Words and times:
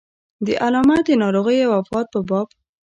د 0.45 0.47
علامه 0.63 0.97
د 1.07 1.09
ناروغۍ 1.21 1.57
او 1.63 1.71
وفات 1.77 2.07
په 2.13 2.19
باب. 2.29 2.47